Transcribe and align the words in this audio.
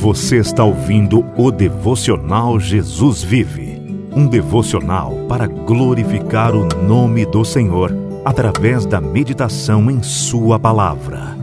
Você 0.00 0.38
está 0.38 0.64
ouvindo 0.64 1.20
o 1.36 1.50
devocional 1.50 2.58
Jesus 2.58 3.22
Vive 3.22 3.78
um 4.16 4.26
devocional 4.26 5.26
para 5.28 5.46
glorificar 5.46 6.56
o 6.56 6.66
nome 6.82 7.26
do 7.26 7.44
Senhor 7.44 7.92
através 8.24 8.86
da 8.86 8.98
meditação 8.98 9.90
em 9.90 10.02
Sua 10.02 10.58
palavra. 10.58 11.36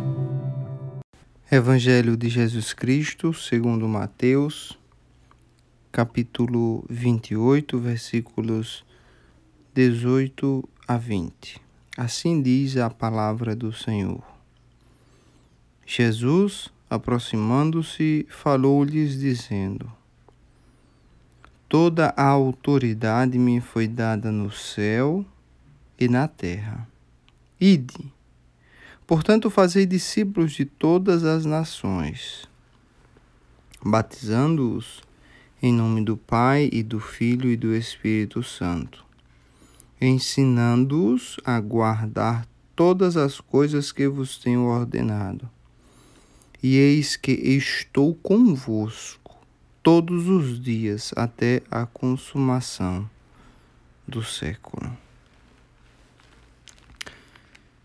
Evangelho 1.52 2.18
de 2.18 2.30
Jesus 2.30 2.74
Cristo, 2.74 3.32
segundo 3.32 3.88
Mateus, 3.88 4.76
capítulo 5.92 6.84
28, 6.90 7.78
versículos 7.78 8.84
18 9.76 10.68
a 10.88 10.98
20. 10.98 11.62
Assim 11.96 12.42
diz 12.42 12.76
a 12.76 12.90
palavra 12.90 13.56
do 13.56 13.72
Senhor. 13.72 14.24
Jesus, 15.86 16.76
aproximando-se, 16.90 18.26
falou-lhes, 18.30 19.20
dizendo: 19.20 19.92
Toda 21.68 22.14
a 22.16 22.24
autoridade 22.24 23.38
me 23.38 23.60
foi 23.60 23.88
dada 23.88 24.32
no 24.32 24.52
céu 24.52 25.26
e 26.00 26.08
na 26.08 26.28
terra. 26.28 26.88
Ide, 27.60 28.12
portanto, 29.06 29.50
fazei 29.50 29.86
discípulos 29.86 30.54
de 30.54 30.64
todas 30.64 31.24
as 31.24 31.44
nações, 31.44 32.48
batizando-os 33.84 35.02
em 35.62 35.74
nome 35.74 36.04
do 36.04 36.16
Pai 36.16 36.70
e 36.72 36.84
do 36.84 37.00
Filho 37.00 37.50
e 37.50 37.58
do 37.58 37.76
Espírito 37.76 38.44
Santo, 38.44 39.04
ensinando-os 40.00 41.38
a 41.44 41.60
guardar 41.60 42.48
todas 42.76 43.18
as 43.18 43.42
coisas 43.42 43.92
que 43.92 44.08
vos 44.08 44.38
tenho 44.38 44.66
ordenado 44.66 45.50
e 46.68 46.76
eis 46.76 47.16
que 47.16 47.32
estou 47.32 48.14
convosco 48.14 49.38
todos 49.82 50.28
os 50.28 50.62
dias 50.62 51.14
até 51.16 51.64
a 51.72 51.86
consumação 51.86 53.10
do 54.06 54.22
século. 54.22 54.92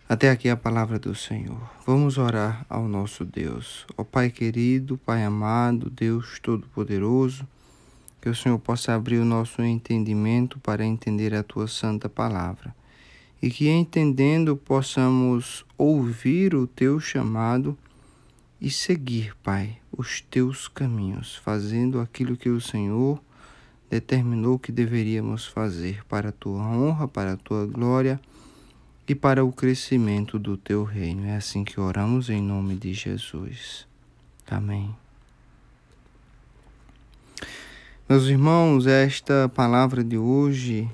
Até 0.08 0.30
aqui 0.30 0.48
a 0.48 0.56
palavra 0.56 0.98
do 0.98 1.14
Senhor. 1.14 1.62
Vamos 1.86 2.18
orar 2.18 2.66
ao 2.68 2.88
nosso 2.88 3.24
Deus. 3.24 3.86
Ó 3.96 4.02
Pai 4.02 4.30
querido, 4.30 4.98
Pai 4.98 5.22
amado, 5.22 5.88
Deus 5.88 6.40
Todo-Poderoso, 6.40 7.46
que 8.20 8.28
o 8.28 8.34
Senhor 8.34 8.58
possa 8.58 8.96
abrir 8.96 9.18
o 9.18 9.24
nosso 9.24 9.62
entendimento 9.62 10.58
para 10.58 10.84
entender 10.84 11.36
a 11.36 11.44
tua 11.44 11.68
santa 11.68 12.08
palavra 12.08 12.74
e 13.40 13.48
que 13.48 13.68
entendendo 13.68 14.56
possamos 14.56 15.64
ouvir 15.78 16.52
o 16.52 16.66
teu 16.66 16.98
chamado 16.98 17.78
e 18.62 18.70
seguir, 18.70 19.34
Pai, 19.42 19.76
os 19.90 20.20
teus 20.20 20.68
caminhos, 20.68 21.34
fazendo 21.34 21.98
aquilo 21.98 22.36
que 22.36 22.48
o 22.48 22.60
Senhor 22.60 23.20
determinou 23.90 24.56
que 24.56 24.70
deveríamos 24.70 25.44
fazer 25.44 26.04
para 26.04 26.28
a 26.28 26.32
tua 26.32 26.62
honra, 26.62 27.08
para 27.08 27.32
a 27.32 27.36
tua 27.36 27.66
glória 27.66 28.20
e 29.08 29.16
para 29.16 29.44
o 29.44 29.52
crescimento 29.52 30.38
do 30.38 30.56
teu 30.56 30.84
reino. 30.84 31.26
É 31.26 31.34
assim 31.34 31.64
que 31.64 31.80
oramos 31.80 32.30
em 32.30 32.40
nome 32.40 32.76
de 32.76 32.94
Jesus. 32.94 33.84
Amém. 34.48 34.94
Meus 38.08 38.26
irmãos, 38.26 38.86
esta 38.86 39.48
palavra 39.48 40.04
de 40.04 40.16
hoje 40.16 40.88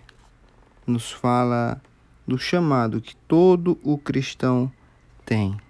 nos 0.86 1.12
fala 1.12 1.83
do 2.27 2.39
chamado 2.39 2.98
que 2.98 3.14
todo 3.14 3.78
o 3.83 3.98
cristão 3.98 4.72
tem 5.27 5.61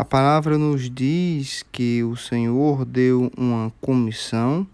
a 0.00 0.04
palavra 0.04 0.56
nos 0.56 0.88
diz 0.88 1.62
que 1.70 2.02
o 2.02 2.16
Senhor 2.16 2.86
deu 2.86 3.30
uma 3.36 3.70
comissão 3.82 4.66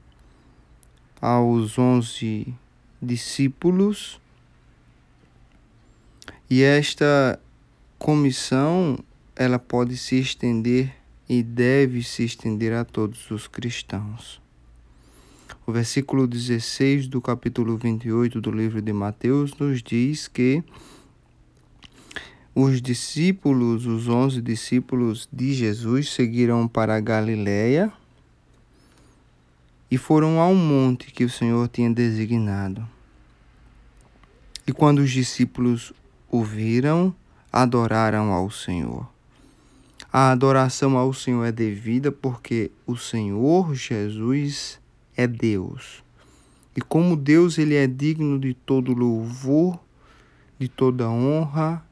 aos 1.20 1.76
onze 1.80 2.54
discípulos 3.02 4.20
e 6.48 6.62
esta 6.62 7.40
comissão 7.98 9.00
ela 9.34 9.58
pode 9.58 9.96
se 9.96 10.14
estender 10.14 10.94
e 11.28 11.42
deve 11.42 12.04
se 12.04 12.22
estender 12.22 12.72
a 12.72 12.84
todos 12.84 13.28
os 13.32 13.48
cristãos. 13.48 14.40
O 15.66 15.72
versículo 15.72 16.28
16 16.28 17.08
do 17.08 17.20
capítulo 17.20 17.76
28 17.76 18.40
do 18.40 18.52
livro 18.52 18.80
de 18.80 18.92
Mateus 18.92 19.52
nos 19.58 19.82
diz 19.82 20.28
que 20.28 20.62
os 22.58 22.80
discípulos, 22.80 23.84
os 23.84 24.08
onze 24.08 24.40
discípulos 24.40 25.28
de 25.30 25.52
Jesus, 25.52 26.08
seguiram 26.08 26.66
para 26.66 26.96
a 26.96 27.00
Galiléia 27.00 27.92
e 29.90 29.98
foram 29.98 30.40
ao 30.40 30.54
monte 30.54 31.12
que 31.12 31.22
o 31.22 31.28
Senhor 31.28 31.68
tinha 31.68 31.90
designado. 31.90 32.88
E 34.66 34.72
quando 34.72 35.00
os 35.00 35.10
discípulos 35.10 35.92
o 36.30 36.42
viram, 36.42 37.14
adoraram 37.52 38.32
ao 38.32 38.50
Senhor. 38.50 39.06
A 40.10 40.30
adoração 40.30 40.96
ao 40.96 41.12
Senhor 41.12 41.44
é 41.44 41.52
devida 41.52 42.10
porque 42.10 42.70
o 42.86 42.96
Senhor 42.96 43.74
Jesus 43.74 44.80
é 45.14 45.26
Deus. 45.26 46.02
E 46.74 46.80
como 46.80 47.16
Deus, 47.16 47.58
ele 47.58 47.74
é 47.74 47.86
digno 47.86 48.38
de 48.38 48.54
todo 48.54 48.94
louvor, 48.94 49.78
de 50.58 50.68
toda 50.68 51.06
honra 51.06 51.85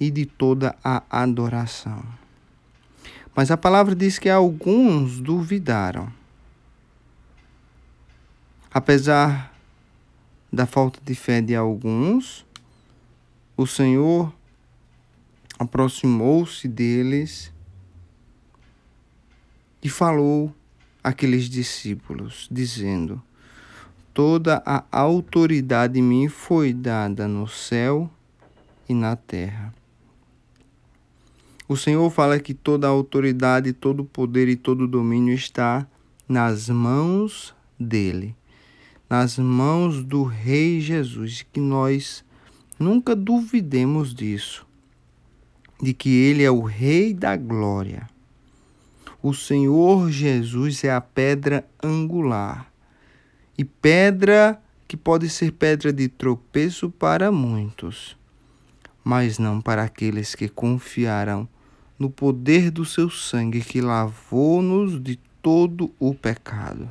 e 0.00 0.10
de 0.10 0.26
toda 0.26 0.76
a 0.82 1.02
adoração. 1.10 2.04
Mas 3.34 3.50
a 3.50 3.56
palavra 3.56 3.94
diz 3.94 4.18
que 4.18 4.28
alguns 4.28 5.20
duvidaram. 5.20 6.12
Apesar 8.70 9.54
da 10.52 10.66
falta 10.66 11.00
de 11.04 11.14
fé 11.14 11.40
de 11.40 11.54
alguns, 11.54 12.44
o 13.56 13.66
Senhor 13.66 14.32
aproximou-se 15.58 16.66
deles 16.68 17.52
e 19.82 19.88
falou 19.88 20.54
àqueles 21.02 21.48
discípulos, 21.48 22.48
dizendo: 22.50 23.22
Toda 24.12 24.62
a 24.66 24.84
autoridade 24.90 26.02
me 26.02 26.28
foi 26.28 26.72
dada 26.72 27.28
no 27.28 27.46
céu 27.46 28.10
e 28.88 28.94
na 28.94 29.14
terra. 29.16 29.77
O 31.68 31.76
Senhor 31.76 32.08
fala 32.08 32.40
que 32.40 32.54
toda 32.54 32.86
a 32.86 32.90
autoridade, 32.90 33.74
todo 33.74 34.00
o 34.00 34.06
poder 34.06 34.48
e 34.48 34.56
todo 34.56 34.84
o 34.84 34.88
domínio 34.88 35.34
está 35.34 35.86
nas 36.26 36.70
mãos 36.70 37.54
dele, 37.78 38.34
nas 39.08 39.38
mãos 39.38 40.02
do 40.02 40.22
Rei 40.22 40.80
Jesus, 40.80 41.44
que 41.52 41.60
nós 41.60 42.24
nunca 42.78 43.14
duvidemos 43.14 44.14
disso, 44.14 44.66
de 45.78 45.92
que 45.92 46.08
ele 46.08 46.42
é 46.42 46.50
o 46.50 46.62
Rei 46.62 47.12
da 47.12 47.36
glória. 47.36 48.08
O 49.22 49.34
Senhor 49.34 50.10
Jesus 50.10 50.82
é 50.84 50.90
a 50.90 51.02
pedra 51.02 51.68
angular 51.82 52.72
e 53.58 53.64
pedra 53.64 54.58
que 54.86 54.96
pode 54.96 55.28
ser 55.28 55.52
pedra 55.52 55.92
de 55.92 56.08
tropeço 56.08 56.88
para 56.88 57.30
muitos, 57.30 58.16
mas 59.04 59.38
não 59.38 59.60
para 59.60 59.82
aqueles 59.82 60.34
que 60.34 60.48
confiaram 60.48 61.46
no 61.98 62.08
poder 62.08 62.70
do 62.70 62.84
seu 62.84 63.10
sangue 63.10 63.60
que 63.60 63.80
lavou-nos 63.80 65.02
de 65.02 65.16
todo 65.42 65.92
o 65.98 66.14
pecado. 66.14 66.88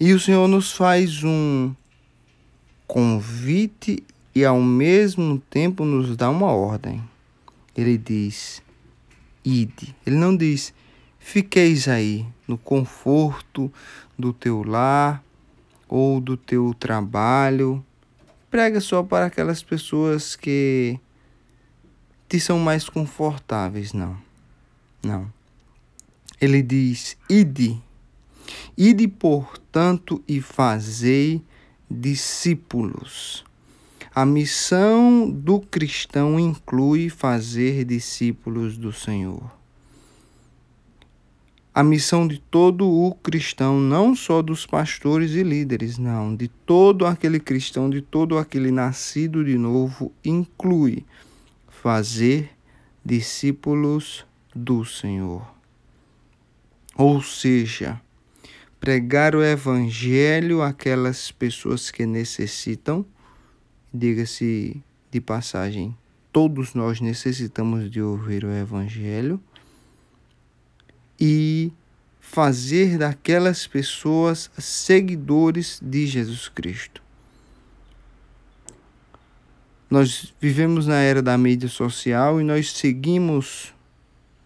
E 0.00 0.12
o 0.12 0.20
Senhor 0.20 0.46
nos 0.48 0.72
faz 0.72 1.22
um 1.24 1.74
convite 2.86 4.02
e 4.34 4.44
ao 4.44 4.60
mesmo 4.60 5.38
tempo 5.50 5.84
nos 5.84 6.16
dá 6.16 6.30
uma 6.30 6.52
ordem. 6.52 7.02
Ele 7.76 7.98
diz: 7.98 8.62
ide. 9.44 9.94
Ele 10.06 10.16
não 10.16 10.36
diz: 10.36 10.72
fiqueis 11.18 11.88
aí 11.88 12.26
no 12.46 12.56
conforto 12.56 13.72
do 14.18 14.32
teu 14.32 14.62
lar 14.62 15.22
ou 15.88 16.20
do 16.20 16.36
teu 16.36 16.74
trabalho. 16.74 17.84
Prega 18.50 18.80
só 18.80 19.02
para 19.02 19.26
aquelas 19.26 19.62
pessoas 19.62 20.34
que 20.34 20.98
te 22.28 22.38
são 22.38 22.58
mais 22.58 22.88
confortáveis, 22.88 23.92
não. 23.92 24.16
Não. 25.02 25.32
Ele 26.40 26.62
diz: 26.62 27.16
Ide, 27.28 27.80
ide, 28.76 29.08
portanto, 29.08 30.22
e 30.28 30.40
fazei 30.40 31.42
discípulos. 31.90 33.44
A 34.14 34.26
missão 34.26 35.30
do 35.30 35.60
cristão 35.60 36.38
inclui 36.38 37.08
fazer 37.08 37.84
discípulos 37.84 38.76
do 38.76 38.92
Senhor. 38.92 39.56
A 41.72 41.84
missão 41.84 42.26
de 42.26 42.40
todo 42.40 42.88
o 42.88 43.14
cristão, 43.14 43.78
não 43.78 44.16
só 44.16 44.42
dos 44.42 44.66
pastores 44.66 45.30
e 45.32 45.44
líderes, 45.44 45.96
não, 45.96 46.34
de 46.34 46.48
todo 46.48 47.06
aquele 47.06 47.38
cristão, 47.38 47.88
de 47.88 48.02
todo 48.02 48.36
aquele 48.36 48.72
nascido 48.72 49.44
de 49.44 49.56
novo, 49.56 50.10
inclui 50.24 51.04
fazer 51.82 52.50
discípulos 53.04 54.26
do 54.54 54.84
Senhor. 54.84 55.48
Ou 56.96 57.22
seja, 57.22 58.00
pregar 58.80 59.36
o 59.36 59.42
Evangelho 59.42 60.60
àquelas 60.60 61.30
pessoas 61.30 61.90
que 61.90 62.04
necessitam, 62.04 63.06
diga-se 63.94 64.82
de 65.10 65.20
passagem, 65.20 65.96
todos 66.32 66.74
nós 66.74 67.00
necessitamos 67.00 67.88
de 67.88 68.02
ouvir 68.02 68.44
o 68.44 68.50
Evangelho, 68.50 69.40
e 71.18 71.72
fazer 72.20 72.98
daquelas 72.98 73.66
pessoas 73.66 74.50
seguidores 74.58 75.80
de 75.82 76.06
Jesus 76.06 76.48
Cristo. 76.48 77.07
Nós 79.90 80.34
vivemos 80.40 80.86
na 80.86 80.96
era 80.96 81.22
da 81.22 81.36
mídia 81.38 81.68
social 81.68 82.40
e 82.40 82.44
nós 82.44 82.72
seguimos 82.72 83.72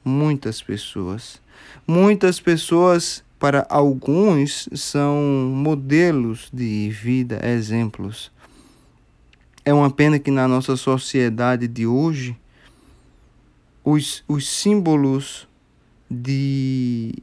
muitas 0.04 0.62
pessoas. 0.62 1.40
Muitas 1.86 2.38
pessoas, 2.38 3.24
para 3.38 3.66
alguns, 3.68 4.68
são 4.74 5.16
modelos 5.52 6.48
de 6.52 6.90
vida, 6.90 7.40
exemplos. 7.44 8.30
É 9.64 9.72
uma 9.72 9.90
pena 9.90 10.18
que 10.18 10.30
na 10.30 10.46
nossa 10.46 10.76
sociedade 10.76 11.66
de 11.66 11.86
hoje, 11.86 12.36
os, 13.84 14.22
os 14.28 14.48
símbolos 14.48 15.48
de 16.10 17.14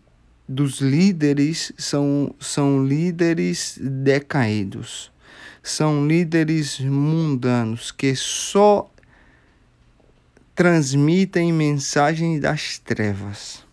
dos 0.49 0.81
líderes 0.81 1.71
são, 1.77 2.33
são 2.39 2.83
líderes 2.83 3.77
decaídos, 3.79 5.11
são 5.61 6.07
líderes 6.07 6.79
mundanos 6.79 7.91
que 7.91 8.15
só 8.15 8.89
transmitem 10.55 11.53
mensagens 11.53 12.41
das 12.41 12.77
trevas. 12.77 13.63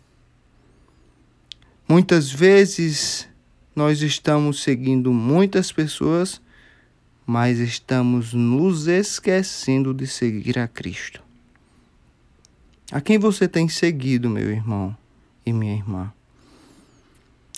Muitas 1.88 2.30
vezes 2.30 3.28
nós 3.74 4.02
estamos 4.02 4.62
seguindo 4.62 5.12
muitas 5.12 5.70
pessoas, 5.70 6.40
mas 7.26 7.58
estamos 7.58 8.32
nos 8.32 8.86
esquecendo 8.86 9.92
de 9.92 10.06
seguir 10.06 10.58
a 10.58 10.68
Cristo. 10.68 11.22
A 12.90 13.00
quem 13.00 13.18
você 13.18 13.48
tem 13.48 13.68
seguido, 13.68 14.30
meu 14.30 14.48
irmão 14.48 14.96
e 15.44 15.52
minha 15.52 15.74
irmã? 15.74 16.12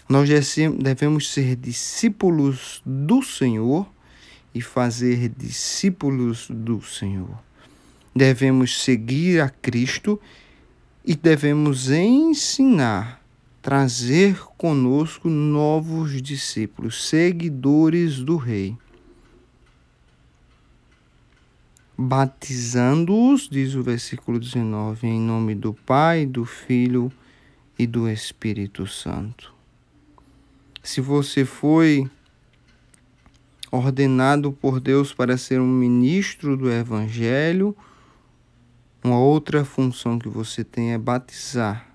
Nós 0.09 0.29
devemos 0.79 1.31
ser 1.31 1.55
discípulos 1.55 2.81
do 2.85 3.23
Senhor 3.23 3.87
e 4.59 4.61
fazer 4.61 5.29
discípulos 5.29 6.49
do 6.51 6.83
Senhor. 6.83 7.39
Devemos 8.15 8.83
seguir 8.83 9.41
a 9.41 9.49
Cristo 9.49 10.21
e 11.05 11.15
devemos 11.15 11.91
ensinar, 11.91 13.23
trazer 13.63 14.37
conosco 14.57 15.29
novos 15.29 16.21
discípulos, 16.21 17.09
seguidores 17.09 18.19
do 18.19 18.37
Rei. 18.37 18.77
Batizando-os, 21.97 23.49
diz 23.49 23.77
o 23.77 23.83
versículo 23.85 24.41
19, 24.41 25.07
em 25.07 25.21
nome 25.21 25.55
do 25.55 25.73
Pai, 25.73 26.27
do 26.27 26.45
Filho 26.45 27.13
e 27.79 27.87
do 27.87 28.09
Espírito 28.09 28.89
Santo 28.89 29.59
se 30.89 31.03
você 31.03 31.45
foi 31.45 32.11
ordenado 33.71 34.53
por 34.53 34.81
Deus 34.81 35.13
para 35.13 35.37
ser 35.37 35.61
um 35.61 35.67
ministro 35.67 36.57
do 36.57 36.71
Evangelho, 36.71 37.77
uma 39.03 39.19
outra 39.19 39.65
função 39.65 40.19
que 40.19 40.29
você 40.29 40.65
tem 40.65 40.93
é 40.93 40.99
batizar. 40.99 41.89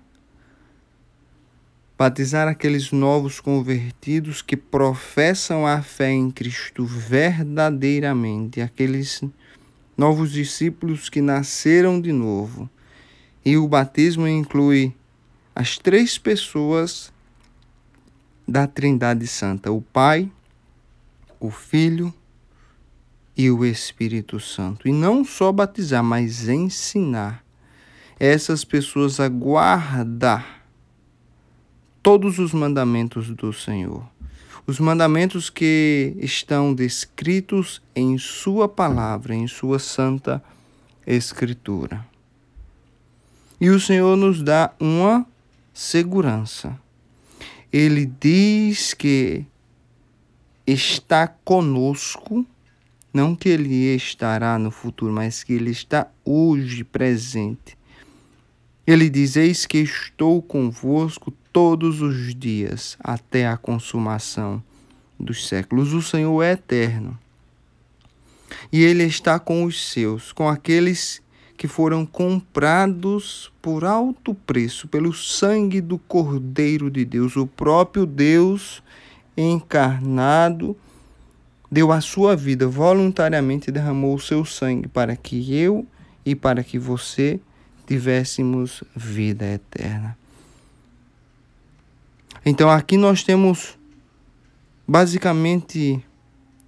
Batizar 1.96 2.48
aqueles 2.48 2.90
novos 2.90 3.38
convertidos 3.38 4.42
que 4.42 4.56
professam 4.56 5.66
a 5.66 5.80
fé 5.80 6.10
em 6.10 6.30
Cristo 6.30 6.84
verdadeiramente, 6.84 8.60
aqueles 8.60 9.22
novos 9.96 10.32
discípulos 10.32 11.08
que 11.08 11.20
nasceram 11.20 12.00
de 12.00 12.12
novo. 12.12 12.68
E 13.44 13.56
o 13.56 13.68
batismo 13.68 14.26
inclui 14.26 14.94
as 15.54 15.78
três 15.78 16.18
pessoas 16.18 17.12
da 18.46 18.66
Trindade 18.66 19.26
Santa, 19.26 19.70
o 19.70 19.80
Pai, 19.80 20.30
o 21.44 21.50
Filho 21.50 22.12
e 23.36 23.50
o 23.50 23.64
Espírito 23.64 24.40
Santo. 24.40 24.88
E 24.88 24.92
não 24.92 25.24
só 25.24 25.52
batizar, 25.52 26.02
mas 26.02 26.48
ensinar 26.48 27.44
essas 28.18 28.64
pessoas 28.64 29.20
a 29.20 29.28
guardar 29.28 30.64
todos 32.02 32.38
os 32.38 32.52
mandamentos 32.52 33.28
do 33.28 33.52
Senhor. 33.52 34.08
Os 34.66 34.80
mandamentos 34.80 35.50
que 35.50 36.16
estão 36.18 36.72
descritos 36.72 37.82
em 37.94 38.16
Sua 38.16 38.66
palavra, 38.66 39.34
em 39.34 39.46
Sua 39.46 39.78
santa 39.78 40.42
Escritura. 41.06 42.06
E 43.60 43.68
o 43.68 43.78
Senhor 43.78 44.16
nos 44.16 44.42
dá 44.42 44.72
uma 44.80 45.26
segurança 45.74 46.78
ele 47.76 48.06
diz 48.06 48.94
que 48.94 49.44
está 50.66 51.26
conosco, 51.26 52.46
não 53.12 53.36
que 53.36 53.48
ele 53.48 53.94
estará 53.94 54.58
no 54.58 54.70
futuro, 54.70 55.12
mas 55.12 55.44
que 55.44 55.52
ele 55.52 55.70
está 55.70 56.08
hoje 56.24 56.82
presente. 56.82 57.76
Ele 58.86 59.08
diz: 59.08 59.36
Eis 59.36 59.66
que 59.66 59.78
estou 59.78 60.42
convosco 60.42 61.30
todos 61.52 62.02
os 62.02 62.34
dias, 62.34 62.96
até 63.00 63.46
a 63.46 63.56
consumação 63.56 64.62
dos 65.18 65.46
séculos. 65.46 65.92
O 65.92 66.02
Senhor 66.02 66.42
é 66.42 66.52
eterno. 66.52 67.18
E 68.72 68.82
ele 68.82 69.04
está 69.04 69.38
com 69.38 69.64
os 69.64 69.90
seus, 69.90 70.32
com 70.32 70.48
aqueles 70.48 71.22
que 71.56 71.68
foram 71.68 72.04
comprados 72.04 73.52
por 73.62 73.84
alto 73.84 74.34
preço 74.34 74.88
pelo 74.88 75.12
sangue 75.12 75.80
do 75.80 75.98
Cordeiro 75.98 76.90
de 76.90 77.04
Deus. 77.04 77.36
O 77.36 77.46
próprio 77.46 78.04
Deus 78.04 78.82
encarnado 79.36 80.76
deu 81.74 81.90
a 81.90 82.00
sua 82.00 82.36
vida 82.36 82.68
voluntariamente, 82.68 83.72
derramou 83.72 84.14
o 84.14 84.20
seu 84.20 84.44
sangue 84.44 84.86
para 84.86 85.16
que 85.16 85.52
eu 85.52 85.84
e 86.24 86.34
para 86.34 86.62
que 86.62 86.78
você 86.78 87.40
tivéssemos 87.84 88.84
vida 88.94 89.44
eterna. 89.44 90.16
Então 92.46 92.70
aqui 92.70 92.96
nós 92.96 93.24
temos 93.24 93.76
basicamente 94.86 96.00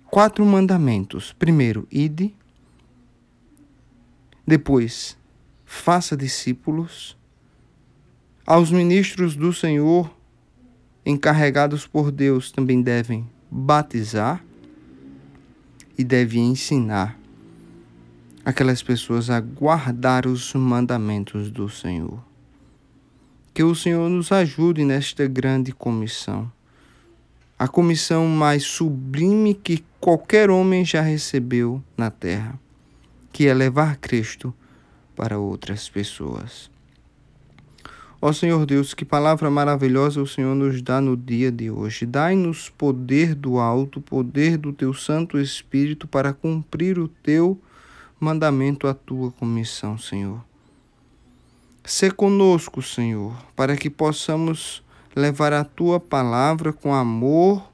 quatro 0.07 0.45
mandamentos. 0.45 1.33
Primeiro, 1.39 1.87
ide. 1.91 2.35
Depois, 4.47 5.17
faça 5.65 6.17
discípulos. 6.17 7.17
Aos 8.47 8.71
ministros 8.71 9.37
do 9.37 9.53
Senhor, 9.53 10.16
encarregados 11.07 11.87
por 11.87 12.11
Deus, 12.11 12.51
também 12.51 12.83
devem 12.83 13.27
batizar 13.51 14.45
e 15.97 16.03
devem 16.03 16.51
ensinar 16.51 17.19
aquelas 18.45 18.83
pessoas 18.83 19.31
a 19.31 19.41
guardar 19.41 20.27
os 20.27 20.53
mandamentos 20.53 21.51
do 21.51 21.69
Senhor. 21.69 22.23
Que 23.55 23.63
o 23.63 23.75
Senhor 23.75 24.11
nos 24.11 24.33
ajude 24.33 24.85
nesta 24.85 25.27
grande 25.27 25.73
comissão, 25.73 26.53
a 27.59 27.67
comissão 27.67 28.27
mais 28.27 28.65
sublime 28.65 29.55
que 29.55 29.83
qualquer 29.99 30.51
homem 30.51 30.85
já 30.85 31.01
recebeu 31.01 31.83
na 31.97 32.11
terra 32.11 32.59
que 33.37 33.47
é 33.47 33.53
levar 33.53 33.99
Cristo 33.99 34.55
para 35.15 35.39
outras 35.39 35.91
pessoas. 35.91 36.71
Ó 38.21 38.33
Senhor 38.33 38.65
Deus, 38.65 38.95
que 38.95 39.05
palavra 39.05 39.51
maravilhosa 39.51 40.23
o 40.23 40.27
Senhor 40.27 40.55
nos 40.55 40.81
dá 40.81 41.03
no 41.03 41.17
dia 41.17 41.53
de 41.53 41.71
hoje. 41.71 42.07
Dai-nos 42.07 42.71
poder 42.71 43.35
do 43.35 43.59
alto, 43.59 44.01
poder 44.01 44.57
do 44.57 44.73
teu 44.73 44.95
Santo 44.95 45.39
Espírito 45.39 46.09
para 46.09 46.33
cumprir 46.33 46.99
o 46.99 47.09
teu 47.09 47.61
mandamento, 48.19 48.87
a 48.87 48.95
tua 48.95 49.31
comissão, 49.31 49.99
Senhor. 49.99 50.43
Sê 51.85 52.11
conosco, 52.11 52.81
Senhor, 52.81 53.37
para 53.55 53.77
que 53.77 53.91
possamos 53.91 54.83
levar 55.15 55.53
a 55.53 55.63
tua 55.63 56.01
palavra 56.01 56.73
com 56.73 56.95
amor, 56.95 57.71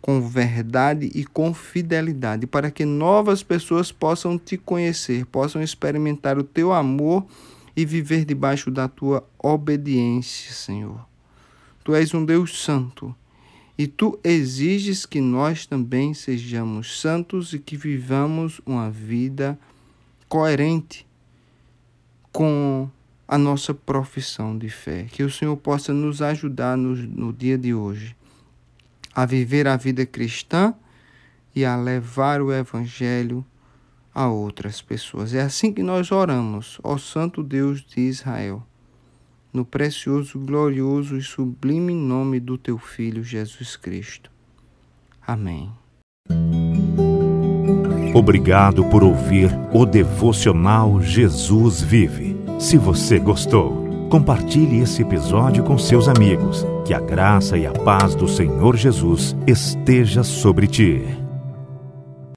com 0.00 0.20
verdade 0.20 1.10
e 1.12 1.24
com 1.24 1.52
fidelidade, 1.52 2.46
para 2.46 2.70
que 2.70 2.84
novas 2.84 3.42
pessoas 3.42 3.90
possam 3.90 4.38
te 4.38 4.56
conhecer, 4.56 5.26
possam 5.26 5.60
experimentar 5.60 6.38
o 6.38 6.44
teu 6.44 6.72
amor 6.72 7.26
e 7.74 7.84
viver 7.84 8.24
debaixo 8.24 8.70
da 8.70 8.88
tua 8.88 9.26
obediência, 9.38 10.52
Senhor. 10.52 11.06
Tu 11.84 11.94
és 11.94 12.14
um 12.14 12.24
Deus 12.24 12.62
santo 12.62 13.14
e 13.76 13.86
tu 13.86 14.18
exiges 14.22 15.06
que 15.06 15.20
nós 15.20 15.66
também 15.66 16.14
sejamos 16.14 17.00
santos 17.00 17.52
e 17.52 17.58
que 17.58 17.76
vivamos 17.76 18.60
uma 18.66 18.90
vida 18.90 19.58
coerente 20.28 21.06
com 22.30 22.88
a 23.26 23.36
nossa 23.38 23.72
profissão 23.72 24.56
de 24.56 24.68
fé. 24.68 25.06
Que 25.10 25.22
o 25.22 25.30
Senhor 25.30 25.56
possa 25.56 25.92
nos 25.92 26.22
ajudar 26.22 26.76
no, 26.76 26.94
no 26.94 27.32
dia 27.32 27.58
de 27.58 27.74
hoje 27.74 28.14
a 29.14 29.26
viver 29.26 29.66
a 29.66 29.76
vida 29.76 30.06
cristã 30.06 30.74
e 31.54 31.64
a 31.64 31.76
levar 31.76 32.40
o 32.40 32.52
Evangelho 32.52 33.44
a 34.14 34.28
outras 34.28 34.82
pessoas. 34.82 35.34
É 35.34 35.40
assim 35.40 35.72
que 35.72 35.82
nós 35.82 36.12
oramos, 36.12 36.78
ó 36.82 36.96
Santo 36.98 37.42
Deus 37.42 37.82
de 37.82 38.00
Israel, 38.00 38.62
no 39.52 39.64
precioso, 39.64 40.38
glorioso 40.38 41.16
e 41.16 41.22
sublime 41.22 41.94
nome 41.94 42.40
do 42.40 42.56
Teu 42.56 42.78
Filho 42.78 43.22
Jesus 43.22 43.76
Cristo. 43.76 44.30
Amém. 45.26 45.70
Obrigado 48.14 48.84
por 48.84 49.02
ouvir 49.02 49.50
o 49.72 49.86
devocional 49.86 51.00
Jesus 51.00 51.80
Vive. 51.80 52.36
Se 52.58 52.76
você 52.76 53.18
gostou, 53.18 54.06
compartilhe 54.10 54.80
esse 54.80 55.00
episódio 55.00 55.64
com 55.64 55.78
seus 55.78 56.08
amigos. 56.08 56.66
Que 56.84 56.92
a 56.92 57.00
graça 57.00 57.56
e 57.56 57.66
a 57.66 57.72
paz 57.72 58.14
do 58.14 58.28
Senhor 58.28 58.76
Jesus 58.76 59.34
esteja 59.46 60.22
sobre 60.22 60.66
ti. 60.66 61.21